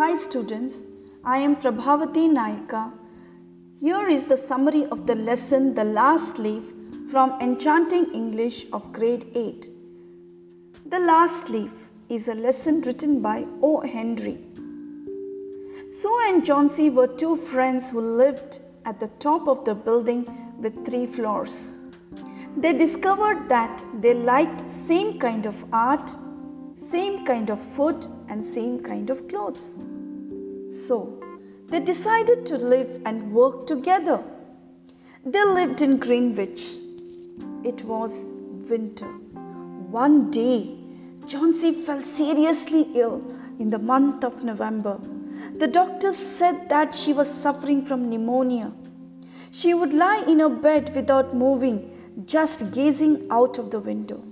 [0.00, 0.86] Hi students,
[1.22, 2.90] I am Prabhavati Naika.
[3.80, 6.62] Here is the summary of the lesson The Last Leaf
[7.10, 9.68] from Enchanting English of grade 8.
[10.86, 13.82] The Last Leaf is a lesson written by O.
[13.82, 14.38] Henry.
[15.90, 20.24] Sue and Johnsy were two friends who lived at the top of the building
[20.62, 21.76] with three floors.
[22.56, 26.10] They discovered that they liked same kind of art,
[26.90, 29.78] same kind of food and same kind of clothes.
[30.68, 30.96] So,
[31.68, 34.22] they decided to live and work together.
[35.24, 36.62] They lived in Greenwich.
[37.62, 38.30] It was
[38.68, 39.06] winter.
[40.00, 40.78] One day,
[41.26, 43.22] Johnsy fell seriously ill
[43.60, 44.98] in the month of November.
[45.58, 48.72] The doctors said that she was suffering from pneumonia.
[49.52, 51.78] She would lie in her bed without moving,
[52.26, 54.24] just gazing out of the window.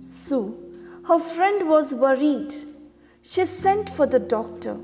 [0.00, 0.61] Sue,
[1.08, 2.54] her friend, was worried.
[3.22, 4.76] She sent for the doctor.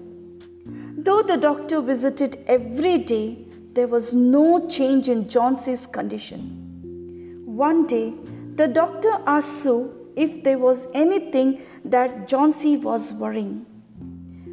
[0.65, 7.45] Though the doctor visited every day, there was no change in Johnsy's condition.
[7.47, 8.13] One day,
[8.57, 13.65] the doctor asked Sue if there was anything that Johnsy was worrying.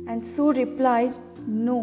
[0.08, 1.16] And Sue replied,
[1.48, 1.80] No.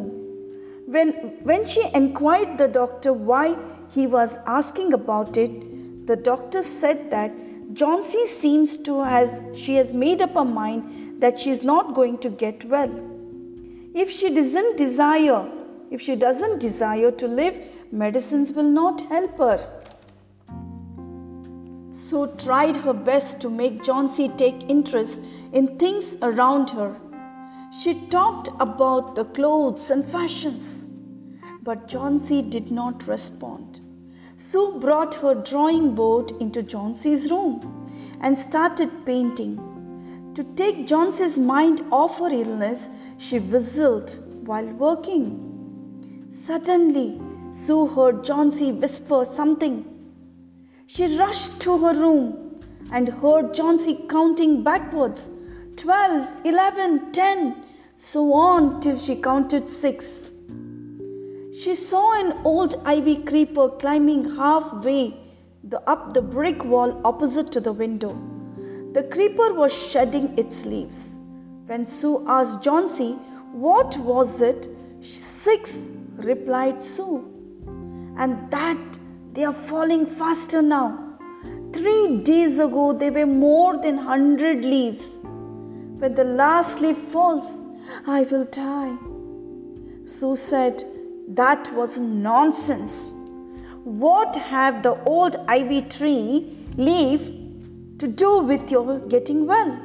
[0.86, 1.10] When,
[1.42, 3.56] when she inquired the doctor why
[3.90, 7.32] he was asking about it, the doctor said that
[7.72, 12.18] Johnsy seems to has she has made up her mind that she is not going
[12.18, 12.90] to get well.
[13.94, 15.48] If she doesn't desire,
[15.90, 19.82] if she doesn't desire to live, medicines will not help her.
[21.92, 25.20] So tried her best to make Johnsy take interest
[25.52, 26.98] in things around her.
[27.82, 30.88] She talked about the clothes and fashions,
[31.62, 33.81] but Johnsy did not respond.
[34.36, 37.60] Sue brought her drawing board into Johnsy's room
[38.20, 40.32] and started painting.
[40.34, 46.26] To take Johnsy's mind off her illness, she whistled while working.
[46.30, 47.20] Suddenly,
[47.50, 49.84] Sue heard Johnsy whisper something.
[50.86, 52.60] She rushed to her room
[52.90, 55.30] and heard Johnsy counting backwards
[55.76, 57.64] 12, 11, 10,
[57.96, 60.31] so on till she counted six.
[61.62, 65.14] She saw an old ivy creeper climbing halfway
[65.62, 68.18] the, up the brick wall opposite to the window.
[68.94, 71.18] The creeper was shedding its leaves.
[71.66, 73.12] When Sue asked Johnsy
[73.52, 74.68] what was it,
[75.00, 77.30] six, replied Sue.
[78.18, 78.98] And that
[79.32, 81.16] they are falling faster now.
[81.72, 85.20] Three days ago, there were more than hundred leaves.
[85.22, 87.60] When the last leaf falls,
[88.04, 88.96] I will die.
[90.06, 90.84] Sue said,
[91.28, 93.10] That was nonsense.
[93.84, 97.22] What have the old ivy tree leaf
[97.98, 99.80] to do with your getting well?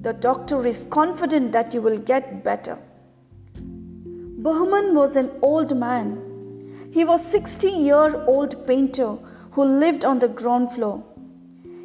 [0.00, 2.78] The doctor is confident that you will get better.
[3.56, 6.90] Behrman was an old man.
[6.92, 9.16] He was 60 year old painter
[9.52, 11.04] who lived on the ground floor.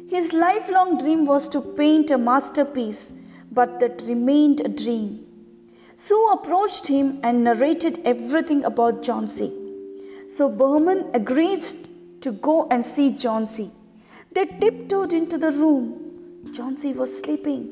[0.08, 3.14] His lifelong dream was to paint a masterpiece,
[3.50, 5.23] but that remained a dream.
[5.96, 9.52] Sue approached him and narrated everything about Johnsy.
[10.26, 11.62] So Behrman agreed
[12.20, 13.70] to go and see Johnsy.
[14.32, 16.50] They tiptoed into the room.
[16.52, 17.70] Johnsy was sleeping.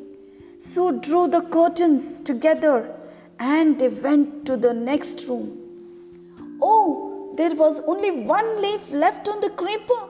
[0.58, 2.94] Sue drew the curtains together
[3.40, 5.58] and they went to the next room.
[6.62, 10.08] Oh, there was only one leaf left on the creeper.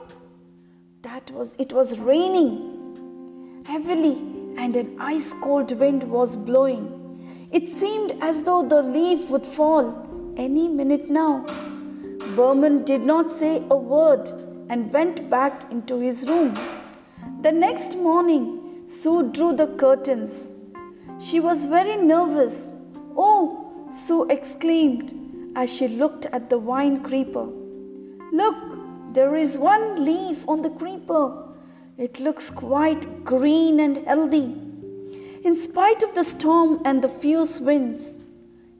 [1.01, 4.17] That was it was raining heavily
[4.57, 7.02] and an ice cold wind was blowing.
[7.53, 11.45] It seemed as though the leaf would fall any minute now.
[12.35, 14.27] Behrman did not say a word
[14.69, 16.57] and went back into his room.
[17.43, 20.55] The next morning, Sue drew the curtains.
[21.21, 22.73] She was very nervous.
[23.15, 25.13] Oh, Sue exclaimed
[25.55, 27.47] as she looked at the vine creeper.
[28.31, 28.55] Look,
[29.13, 31.53] there is one leaf on the creeper.
[31.99, 34.62] It looks quite green and healthy.
[35.43, 38.17] In spite of the storm and the fierce winds,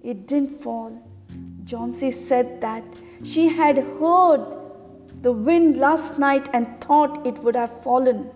[0.01, 0.97] it didn't fall.
[1.65, 2.85] Johnsy said that
[3.21, 4.55] she had heard
[5.21, 8.29] the wind last night and thought it would have fallen.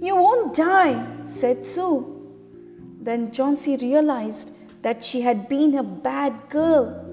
[0.00, 2.16] You won't die, said Sue.
[3.00, 4.52] Then Johnsy realized
[4.82, 7.04] that she had been a bad girl.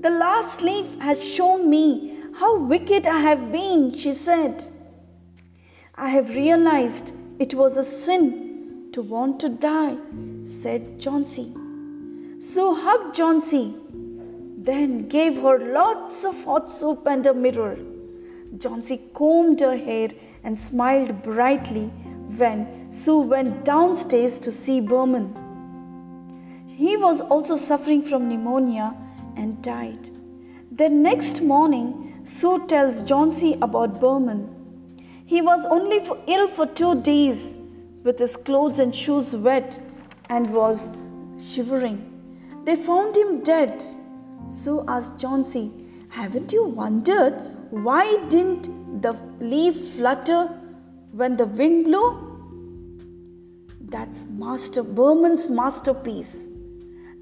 [0.00, 4.64] The last leaf has shown me how wicked I have been, she said.
[5.94, 8.49] I have realized it was a sin
[8.92, 9.96] to want to die,
[10.42, 11.52] said Johnsy.
[12.38, 13.74] Sue hugged Johnsy,
[14.56, 17.78] then gave her lots of hot soup and a mirror.
[18.58, 20.08] Johnsy combed her hair
[20.42, 21.86] and smiled brightly
[22.36, 25.34] when Sue went downstairs to see Behrman.
[26.66, 28.94] He was also suffering from pneumonia
[29.36, 30.10] and died.
[30.72, 34.48] The next morning, Sue tells Johnsy about Behrman.
[35.26, 37.56] He was only for ill for two days,
[38.02, 39.78] with his clothes and shoes wet,
[40.28, 40.96] and was
[41.42, 41.98] shivering.
[42.64, 43.82] They found him dead.
[44.46, 45.70] Sue asked Johnsy,
[46.08, 47.34] Haven't you wondered
[47.70, 50.46] why didn't the leaf flutter
[51.12, 52.26] when the wind blew?
[53.80, 56.48] That's Master Behrman's masterpiece.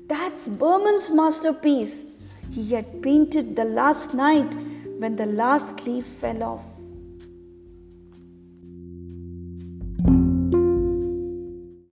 [0.06, 2.04] That's Behrman's masterpiece.
[2.50, 4.54] He had painted the last night
[4.98, 6.77] when the last leaf fell off.